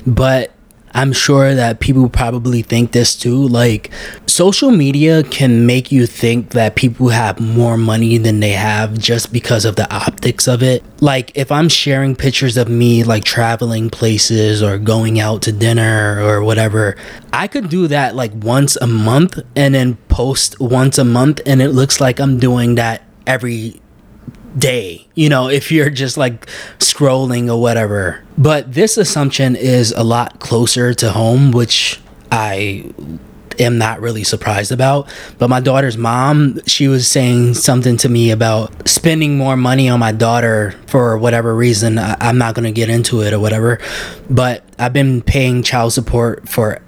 but 0.07 0.50
I'm 0.93 1.13
sure 1.13 1.55
that 1.55 1.79
people 1.79 2.09
probably 2.09 2.61
think 2.61 2.91
this 2.91 3.15
too. 3.15 3.47
Like, 3.47 3.91
social 4.25 4.71
media 4.71 5.23
can 5.23 5.65
make 5.65 5.91
you 5.91 6.05
think 6.05 6.51
that 6.51 6.75
people 6.75 7.09
have 7.09 7.39
more 7.39 7.77
money 7.77 8.17
than 8.17 8.39
they 8.39 8.51
have 8.51 8.97
just 8.97 9.33
because 9.33 9.65
of 9.65 9.75
the 9.75 9.91
optics 9.93 10.47
of 10.47 10.61
it. 10.61 10.83
Like, 10.99 11.31
if 11.35 11.51
I'm 11.51 11.69
sharing 11.69 12.15
pictures 12.15 12.57
of 12.57 12.69
me, 12.69 13.03
like 13.03 13.23
traveling 13.23 13.89
places 13.89 14.61
or 14.61 14.77
going 14.77 15.19
out 15.19 15.41
to 15.43 15.51
dinner 15.51 16.21
or 16.21 16.43
whatever, 16.43 16.95
I 17.33 17.47
could 17.47 17.69
do 17.69 17.87
that 17.87 18.15
like 18.15 18.31
once 18.35 18.75
a 18.75 18.87
month 18.87 19.39
and 19.55 19.73
then 19.75 19.95
post 20.09 20.59
once 20.59 20.97
a 20.97 21.05
month, 21.05 21.41
and 21.45 21.61
it 21.61 21.69
looks 21.69 21.99
like 21.99 22.19
I'm 22.19 22.37
doing 22.37 22.75
that 22.75 23.03
every 23.25 23.80
day, 24.57 25.07
you 25.15 25.29
know, 25.29 25.49
if 25.49 25.71
you're 25.71 25.89
just 25.89 26.17
like 26.17 26.45
scrolling 26.79 27.49
or 27.49 27.61
whatever. 27.61 28.23
But 28.37 28.73
this 28.73 28.97
assumption 28.97 29.55
is 29.55 29.91
a 29.91 30.03
lot 30.03 30.39
closer 30.39 30.93
to 30.95 31.11
home, 31.11 31.51
which 31.51 31.99
I 32.31 32.91
am 33.59 33.77
not 33.77 34.01
really 34.01 34.23
surprised 34.23 34.71
about. 34.71 35.07
But 35.37 35.49
my 35.49 35.59
daughter's 35.59 35.97
mom, 35.97 36.59
she 36.65 36.87
was 36.87 37.07
saying 37.07 37.55
something 37.55 37.97
to 37.97 38.09
me 38.09 38.31
about 38.31 38.87
spending 38.87 39.37
more 39.37 39.55
money 39.55 39.89
on 39.89 39.99
my 39.99 40.11
daughter 40.11 40.73
for 40.87 41.17
whatever 41.17 41.55
reason. 41.55 41.97
I, 41.97 42.15
am 42.19 42.37
not 42.37 42.55
going 42.55 42.65
to 42.65 42.71
get 42.71 42.89
into 42.89 43.21
it 43.21 43.33
or 43.33 43.39
whatever. 43.39 43.79
But 44.29 44.63
I've 44.79 44.93
been 44.93 45.21
paying 45.21 45.63
child 45.63 45.93
support 45.93 46.47
for 46.47 46.81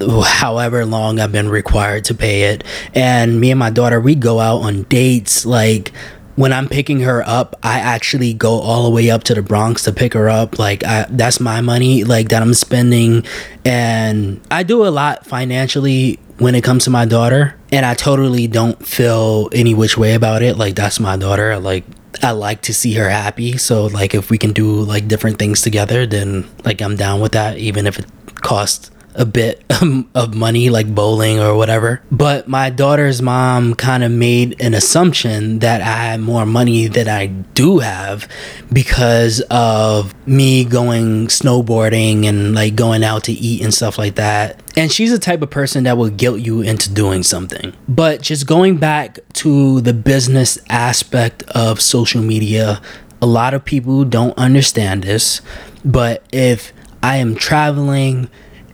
however 0.00 0.86
long 0.86 1.18
I've 1.18 1.32
been 1.32 1.48
required 1.48 2.04
to 2.06 2.14
pay 2.14 2.44
it. 2.44 2.64
And 2.94 3.40
me 3.40 3.50
and 3.50 3.58
my 3.58 3.70
daughter, 3.70 4.00
we 4.00 4.14
go 4.14 4.38
out 4.38 4.58
on 4.58 4.84
dates 4.84 5.44
like 5.44 5.92
when 6.38 6.52
I'm 6.52 6.68
picking 6.68 7.00
her 7.00 7.24
up, 7.26 7.56
I 7.64 7.80
actually 7.80 8.32
go 8.32 8.60
all 8.60 8.84
the 8.84 8.90
way 8.90 9.10
up 9.10 9.24
to 9.24 9.34
the 9.34 9.42
Bronx 9.42 9.82
to 9.82 9.92
pick 9.92 10.14
her 10.14 10.28
up. 10.28 10.56
Like 10.56 10.84
I, 10.84 11.04
that's 11.10 11.40
my 11.40 11.60
money, 11.60 12.04
like 12.04 12.28
that 12.28 12.42
I'm 12.42 12.54
spending, 12.54 13.24
and 13.64 14.40
I 14.48 14.62
do 14.62 14.86
a 14.86 14.88
lot 14.88 15.26
financially 15.26 16.20
when 16.38 16.54
it 16.54 16.62
comes 16.62 16.84
to 16.84 16.90
my 16.90 17.06
daughter, 17.06 17.56
and 17.72 17.84
I 17.84 17.94
totally 17.94 18.46
don't 18.46 18.86
feel 18.86 19.48
any 19.52 19.74
which 19.74 19.98
way 19.98 20.14
about 20.14 20.42
it. 20.42 20.56
Like 20.56 20.76
that's 20.76 21.00
my 21.00 21.16
daughter. 21.16 21.58
Like 21.58 21.82
I 22.22 22.30
like 22.30 22.62
to 22.62 22.72
see 22.72 22.94
her 22.94 23.10
happy. 23.10 23.56
So 23.56 23.86
like 23.86 24.14
if 24.14 24.30
we 24.30 24.38
can 24.38 24.52
do 24.52 24.82
like 24.82 25.08
different 25.08 25.40
things 25.40 25.60
together, 25.60 26.06
then 26.06 26.48
like 26.64 26.80
I'm 26.80 26.94
down 26.94 27.20
with 27.20 27.32
that, 27.32 27.58
even 27.58 27.84
if 27.84 27.98
it 27.98 28.06
costs 28.36 28.92
a 29.14 29.24
bit 29.24 29.64
of 30.14 30.34
money, 30.34 30.70
like 30.70 30.94
bowling 30.94 31.40
or 31.40 31.56
whatever. 31.56 32.02
But 32.10 32.48
my 32.48 32.70
daughter's 32.70 33.20
mom 33.20 33.74
kind 33.74 34.04
of 34.04 34.10
made 34.10 34.60
an 34.60 34.74
assumption 34.74 35.58
that 35.60 35.80
I 35.80 36.04
had 36.10 36.20
more 36.20 36.46
money 36.46 36.86
than 36.86 37.08
I 37.08 37.26
do 37.26 37.78
have 37.78 38.28
because 38.72 39.40
of 39.50 40.14
me 40.26 40.64
going 40.64 41.28
snowboarding 41.28 42.24
and 42.26 42.54
like 42.54 42.74
going 42.74 43.04
out 43.04 43.24
to 43.24 43.32
eat 43.32 43.62
and 43.62 43.72
stuff 43.74 43.98
like 43.98 44.14
that. 44.16 44.62
And 44.76 44.92
she's 44.92 45.10
the 45.10 45.18
type 45.18 45.42
of 45.42 45.50
person 45.50 45.84
that 45.84 45.96
will 45.96 46.10
guilt 46.10 46.40
you 46.40 46.60
into 46.60 46.92
doing 46.92 47.22
something. 47.22 47.74
But 47.88 48.22
just 48.22 48.46
going 48.46 48.76
back 48.76 49.18
to 49.34 49.80
the 49.80 49.92
business 49.92 50.58
aspect 50.68 51.42
of 51.48 51.80
social 51.80 52.22
media, 52.22 52.80
a 53.20 53.26
lot 53.26 53.54
of 53.54 53.64
people 53.64 54.04
don't 54.04 54.36
understand 54.38 55.02
this. 55.02 55.40
But 55.84 56.24
if 56.32 56.72
I 57.02 57.16
am 57.16 57.34
traveling, 57.34 58.28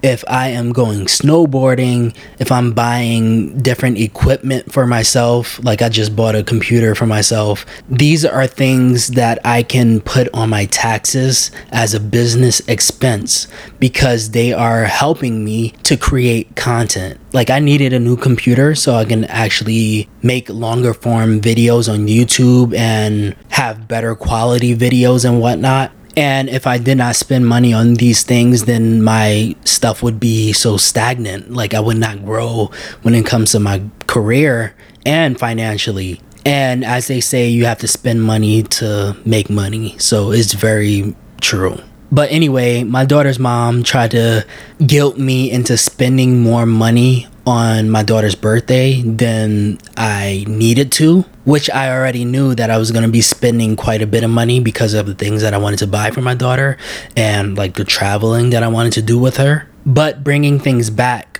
if 0.04 0.22
I 0.28 0.48
am 0.48 0.70
going 0.72 1.06
snowboarding, 1.06 2.14
if 2.38 2.52
I'm 2.52 2.72
buying 2.72 3.58
different 3.62 3.96
equipment 3.96 4.70
for 4.70 4.86
myself, 4.86 5.58
like 5.64 5.80
I 5.80 5.88
just 5.88 6.14
bought 6.14 6.34
a 6.34 6.42
computer 6.42 6.94
for 6.94 7.06
myself, 7.06 7.64
these 7.88 8.22
are 8.22 8.46
things 8.46 9.08
that 9.12 9.38
I 9.46 9.62
can 9.62 10.02
put 10.02 10.28
on 10.34 10.50
my 10.50 10.66
taxes 10.66 11.50
as 11.72 11.94
a 11.94 12.00
business 12.00 12.60
expense 12.68 13.48
because 13.78 14.32
they 14.32 14.52
are 14.52 14.84
helping 14.84 15.42
me 15.42 15.70
to 15.84 15.96
create 15.96 16.54
content. 16.54 17.18
Like 17.32 17.48
I 17.48 17.58
needed 17.58 17.94
a 17.94 17.98
new 17.98 18.18
computer 18.18 18.74
so 18.74 18.96
I 18.96 19.06
can 19.06 19.24
actually 19.24 20.10
make 20.22 20.50
longer 20.50 20.92
form 20.92 21.40
videos 21.40 21.90
on 21.90 22.08
YouTube 22.08 22.76
and 22.76 23.34
have 23.48 23.88
better 23.88 24.14
quality 24.14 24.76
videos 24.76 25.24
and 25.26 25.40
whatnot. 25.40 25.92
And 26.16 26.48
if 26.48 26.66
I 26.66 26.78
did 26.78 26.98
not 26.98 27.16
spend 27.16 27.46
money 27.46 27.72
on 27.72 27.94
these 27.94 28.22
things, 28.22 28.64
then 28.64 29.02
my 29.02 29.56
stuff 29.64 30.02
would 30.02 30.20
be 30.20 30.52
so 30.52 30.76
stagnant. 30.76 31.52
Like 31.52 31.74
I 31.74 31.80
would 31.80 31.96
not 31.96 32.24
grow 32.24 32.70
when 33.02 33.14
it 33.14 33.26
comes 33.26 33.52
to 33.52 33.60
my 33.60 33.82
career 34.06 34.74
and 35.04 35.38
financially. 35.38 36.20
And 36.46 36.84
as 36.84 37.08
they 37.08 37.20
say, 37.20 37.48
you 37.48 37.64
have 37.66 37.78
to 37.78 37.88
spend 37.88 38.22
money 38.22 38.62
to 38.62 39.16
make 39.24 39.50
money. 39.50 39.96
So 39.98 40.30
it's 40.30 40.52
very 40.52 41.16
true. 41.40 41.78
But 42.12 42.30
anyway, 42.30 42.84
my 42.84 43.04
daughter's 43.04 43.38
mom 43.38 43.82
tried 43.82 44.12
to 44.12 44.46
guilt 44.86 45.18
me 45.18 45.50
into 45.50 45.76
spending 45.76 46.40
more 46.40 46.66
money 46.66 47.26
on 47.46 47.90
my 47.90 48.02
daughter's 48.02 48.34
birthday 48.34 49.02
than 49.02 49.78
I 49.96 50.44
needed 50.48 50.92
to, 50.92 51.22
which 51.44 51.68
I 51.70 51.90
already 51.90 52.24
knew 52.24 52.54
that 52.54 52.70
I 52.70 52.78
was 52.78 52.90
going 52.90 53.04
to 53.04 53.10
be 53.10 53.20
spending 53.20 53.76
quite 53.76 54.02
a 54.02 54.06
bit 54.06 54.24
of 54.24 54.30
money 54.30 54.60
because 54.60 54.94
of 54.94 55.06
the 55.06 55.14
things 55.14 55.42
that 55.42 55.52
I 55.54 55.58
wanted 55.58 55.78
to 55.80 55.86
buy 55.86 56.10
for 56.10 56.22
my 56.22 56.34
daughter 56.34 56.78
and 57.16 57.56
like 57.56 57.74
the 57.74 57.84
traveling 57.84 58.50
that 58.50 58.62
I 58.62 58.68
wanted 58.68 58.94
to 58.94 59.02
do 59.02 59.18
with 59.18 59.36
her. 59.36 59.68
But 59.84 60.24
bringing 60.24 60.58
things 60.58 60.88
back 60.88 61.34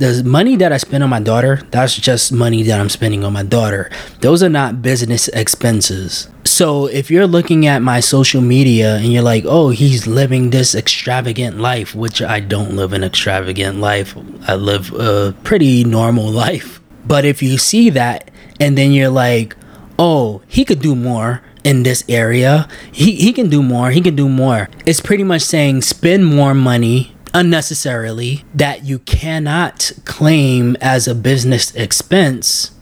the 0.00 0.24
money 0.24 0.56
that 0.56 0.72
I 0.72 0.78
spend 0.78 1.04
on 1.04 1.10
my 1.10 1.20
daughter, 1.20 1.60
that's 1.70 1.94
just 1.94 2.32
money 2.32 2.62
that 2.62 2.80
I'm 2.80 2.88
spending 2.88 3.22
on 3.22 3.34
my 3.34 3.42
daughter. 3.42 3.90
Those 4.20 4.42
are 4.42 4.48
not 4.48 4.80
business 4.80 5.28
expenses. 5.28 6.26
So 6.50 6.86
if 6.86 7.12
you're 7.12 7.28
looking 7.28 7.68
at 7.68 7.80
my 7.80 8.00
social 8.00 8.40
media 8.40 8.96
and 8.96 9.12
you're 9.12 9.22
like, 9.22 9.44
oh, 9.46 9.68
he's 9.70 10.08
living 10.08 10.50
this 10.50 10.74
extravagant 10.74 11.58
life, 11.58 11.94
which 11.94 12.20
I 12.20 12.40
don't 12.40 12.74
live 12.74 12.92
an 12.92 13.04
extravagant 13.04 13.78
life, 13.78 14.16
I 14.48 14.56
live 14.56 14.92
a 14.92 15.32
pretty 15.44 15.84
normal 15.84 16.28
life. 16.28 16.80
But 17.06 17.24
if 17.24 17.40
you 17.40 17.56
see 17.56 17.88
that 17.90 18.32
and 18.58 18.76
then 18.76 18.90
you're 18.90 19.10
like, 19.10 19.56
oh, 19.96 20.42
he 20.48 20.64
could 20.64 20.80
do 20.80 20.96
more, 20.96 21.40
in 21.62 21.82
this 21.82 22.02
area, 22.08 22.66
he, 22.90 23.16
he 23.16 23.32
can 23.32 23.50
do 23.50 23.62
more. 23.62 23.90
He 23.90 24.00
can 24.00 24.16
do 24.16 24.28
more. 24.28 24.70
It's 24.86 25.00
pretty 25.00 25.24
much 25.24 25.42
saying 25.42 25.82
spend 25.82 26.26
more 26.26 26.54
money 26.54 27.14
unnecessarily 27.34 28.44
that 28.54 28.84
you 28.84 28.98
cannot 29.00 29.92
claim 30.04 30.74
as 30.80 31.06
a 31.06 31.14
business 31.14 31.74
expense 31.74 32.72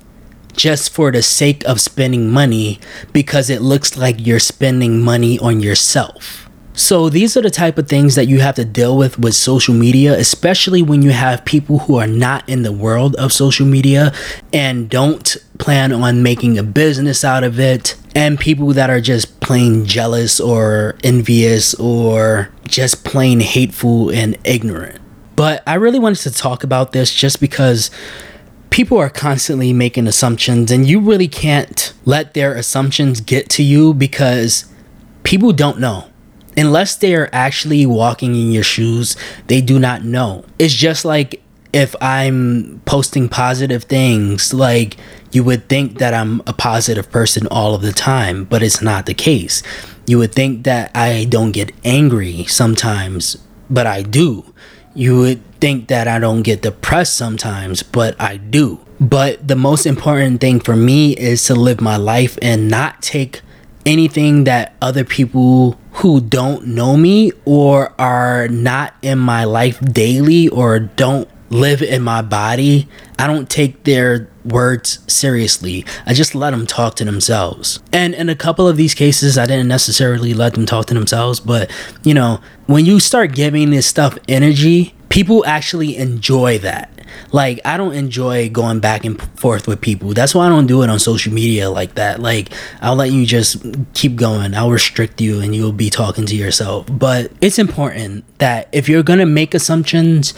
just 0.58 0.92
for 0.92 1.10
the 1.12 1.22
sake 1.22 1.64
of 1.64 1.80
spending 1.80 2.28
money 2.28 2.80
because 3.12 3.48
it 3.48 3.62
looks 3.62 3.96
like 3.96 4.26
you're 4.26 4.40
spending 4.40 5.00
money 5.00 5.38
on 5.38 5.60
yourself. 5.60 6.50
So 6.74 7.08
these 7.08 7.36
are 7.36 7.42
the 7.42 7.50
type 7.50 7.76
of 7.76 7.88
things 7.88 8.14
that 8.14 8.26
you 8.26 8.38
have 8.40 8.54
to 8.56 8.64
deal 8.64 8.96
with 8.96 9.18
with 9.18 9.34
social 9.34 9.74
media, 9.74 10.16
especially 10.16 10.82
when 10.82 11.02
you 11.02 11.10
have 11.10 11.44
people 11.44 11.80
who 11.80 11.96
are 11.96 12.06
not 12.06 12.48
in 12.48 12.62
the 12.62 12.70
world 12.70 13.16
of 13.16 13.32
social 13.32 13.66
media 13.66 14.12
and 14.52 14.88
don't 14.88 15.36
plan 15.58 15.92
on 15.92 16.22
making 16.22 16.56
a 16.56 16.62
business 16.62 17.24
out 17.24 17.42
of 17.42 17.58
it 17.58 17.96
and 18.14 18.38
people 18.38 18.68
that 18.74 18.90
are 18.90 19.00
just 19.00 19.40
plain 19.40 19.86
jealous 19.86 20.38
or 20.38 20.96
envious 21.02 21.74
or 21.74 22.50
just 22.68 23.04
plain 23.04 23.40
hateful 23.40 24.10
and 24.10 24.38
ignorant. 24.44 25.00
But 25.34 25.64
I 25.66 25.74
really 25.74 25.98
wanted 25.98 26.22
to 26.22 26.32
talk 26.32 26.62
about 26.62 26.92
this 26.92 27.12
just 27.12 27.40
because 27.40 27.90
people 28.70 28.98
are 28.98 29.10
constantly 29.10 29.72
making 29.72 30.06
assumptions 30.06 30.70
and 30.70 30.86
you 30.86 31.00
really 31.00 31.28
can't 31.28 31.92
let 32.04 32.34
their 32.34 32.54
assumptions 32.54 33.20
get 33.20 33.48
to 33.50 33.62
you 33.62 33.94
because 33.94 34.66
people 35.22 35.52
don't 35.52 35.78
know 35.78 36.08
unless 36.58 36.96
they 36.96 37.14
are 37.14 37.30
actually 37.32 37.86
walking 37.86 38.34
in 38.34 38.50
your 38.50 38.64
shoes, 38.64 39.16
they 39.46 39.60
do 39.60 39.78
not 39.78 40.04
know. 40.04 40.44
It's 40.58 40.74
just 40.74 41.04
like 41.04 41.40
if 41.72 41.94
I'm 42.00 42.82
posting 42.84 43.28
positive 43.28 43.84
things, 43.84 44.52
like 44.52 44.96
you 45.30 45.44
would 45.44 45.68
think 45.68 45.98
that 45.98 46.14
I'm 46.14 46.40
a 46.46 46.52
positive 46.52 47.10
person 47.10 47.46
all 47.48 47.74
of 47.74 47.82
the 47.82 47.92
time, 47.92 48.44
but 48.44 48.62
it's 48.62 48.82
not 48.82 49.06
the 49.06 49.14
case. 49.14 49.62
You 50.06 50.18
would 50.18 50.34
think 50.34 50.64
that 50.64 50.90
I 50.94 51.26
don't 51.28 51.52
get 51.52 51.72
angry 51.84 52.44
sometimes, 52.46 53.36
but 53.70 53.86
I 53.86 54.02
do. 54.02 54.47
You 54.94 55.18
would 55.18 55.60
think 55.60 55.88
that 55.88 56.08
I 56.08 56.18
don't 56.18 56.42
get 56.42 56.62
depressed 56.62 57.16
sometimes, 57.16 57.82
but 57.82 58.20
I 58.20 58.36
do. 58.36 58.80
But 59.00 59.46
the 59.46 59.56
most 59.56 59.86
important 59.86 60.40
thing 60.40 60.60
for 60.60 60.74
me 60.74 61.12
is 61.12 61.44
to 61.44 61.54
live 61.54 61.80
my 61.80 61.96
life 61.96 62.36
and 62.42 62.68
not 62.68 63.00
take 63.02 63.42
anything 63.86 64.44
that 64.44 64.74
other 64.82 65.04
people 65.04 65.78
who 65.92 66.20
don't 66.20 66.66
know 66.66 66.96
me 66.96 67.32
or 67.44 67.92
are 67.98 68.48
not 68.48 68.94
in 69.02 69.18
my 69.18 69.44
life 69.44 69.80
daily 69.80 70.48
or 70.48 70.78
don't 70.78 71.28
live 71.50 71.82
in 71.82 72.02
my 72.02 72.22
body, 72.22 72.88
I 73.18 73.26
don't 73.26 73.48
take 73.48 73.84
their 73.84 74.30
words 74.44 75.00
seriously. 75.12 75.84
I 76.06 76.14
just 76.14 76.34
let 76.34 76.50
them 76.50 76.66
talk 76.66 76.96
to 76.96 77.04
themselves. 77.04 77.80
And 77.92 78.14
in 78.14 78.28
a 78.28 78.36
couple 78.36 78.68
of 78.68 78.76
these 78.76 78.94
cases, 78.94 79.36
I 79.38 79.46
didn't 79.46 79.68
necessarily 79.68 80.34
let 80.34 80.54
them 80.54 80.66
talk 80.66 80.86
to 80.86 80.94
themselves, 80.94 81.40
but 81.40 81.70
you 82.02 82.14
know, 82.14 82.40
when 82.66 82.86
you 82.86 83.00
start 83.00 83.34
giving 83.34 83.70
this 83.70 83.86
stuff 83.86 84.18
energy, 84.28 84.94
people 85.08 85.44
actually 85.46 85.96
enjoy 85.96 86.58
that. 86.58 86.90
Like 87.32 87.60
I 87.64 87.76
don't 87.76 87.94
enjoy 87.94 88.48
going 88.50 88.80
back 88.80 89.04
and 89.04 89.20
forth 89.38 89.66
with 89.66 89.80
people. 89.80 90.12
That's 90.12 90.34
why 90.34 90.46
I 90.46 90.48
don't 90.48 90.66
do 90.66 90.82
it 90.82 90.90
on 90.90 90.98
social 90.98 91.32
media 91.32 91.70
like 91.70 91.94
that. 91.94 92.20
Like 92.20 92.50
I'll 92.80 92.96
let 92.96 93.10
you 93.10 93.26
just 93.26 93.64
keep 93.94 94.16
going. 94.16 94.54
I'll 94.54 94.70
restrict 94.70 95.20
you 95.20 95.40
and 95.40 95.54
you'll 95.54 95.72
be 95.72 95.90
talking 95.90 96.26
to 96.26 96.36
yourself. 96.36 96.86
But 96.90 97.32
it's 97.40 97.58
important 97.58 98.24
that 98.38 98.68
if 98.72 98.88
you're 98.88 99.02
going 99.02 99.18
to 99.18 99.26
make 99.26 99.54
assumptions, 99.54 100.34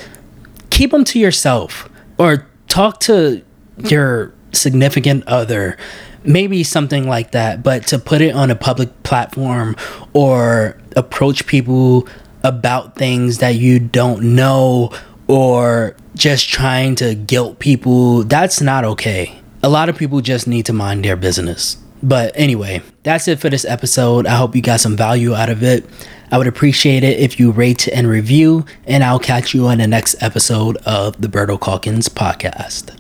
keep 0.81 0.93
them 0.93 1.05
to 1.05 1.19
yourself 1.19 1.91
or 2.17 2.47
talk 2.69 3.01
to 3.01 3.43
your 3.85 4.33
significant 4.53 5.27
other 5.27 5.77
maybe 6.25 6.65
something 6.65 7.07
like 7.07 7.33
that 7.33 7.63
but 7.63 7.87
to 7.87 7.99
put 7.99 8.23
it 8.23 8.35
on 8.35 8.51
a 8.51 8.55
public 8.57 9.03
platform 9.03 9.77
or 10.15 10.81
approach 10.97 11.47
people 11.47 12.09
about 12.43 12.97
things 12.97 13.39
that 13.39 13.57
you 13.57 13.79
don't 13.79 14.23
know 14.23 14.91
or 15.29 15.95
just 16.17 16.49
trying 16.49 16.97
to 16.97 17.15
guilt 17.15 17.59
people, 17.61 18.25
that's 18.25 18.61
not 18.61 18.85
okay. 18.85 19.41
A 19.63 19.69
lot 19.69 19.89
of 19.89 19.97
people 19.97 20.21
just 20.21 20.49
need 20.49 20.67
to 20.67 20.73
mind 20.73 21.05
their 21.05 21.17
business. 21.17 21.77
But 22.03 22.33
anyway, 22.35 22.83
that's 23.03 23.29
it 23.29 23.39
for 23.39 23.51
this 23.51 23.65
episode. 23.65 24.27
I 24.27 24.37
hope 24.37 24.57
you 24.57 24.63
got 24.63 24.81
some 24.81 24.97
value 24.97 25.35
out 25.35 25.51
of 25.51 25.63
it. 25.63 25.85
I 26.31 26.39
would 26.39 26.47
appreciate 26.47 27.03
it 27.03 27.19
if 27.19 27.41
you 27.41 27.51
rate 27.51 27.89
and 27.89 28.07
review, 28.07 28.65
and 28.87 29.03
I'll 29.03 29.19
catch 29.19 29.53
you 29.53 29.67
on 29.67 29.79
the 29.79 29.87
next 29.87 30.23
episode 30.23 30.77
of 30.87 31.21
the 31.21 31.29
Berto 31.29 31.61
Calkins 31.61 32.09
podcast. 32.09 33.00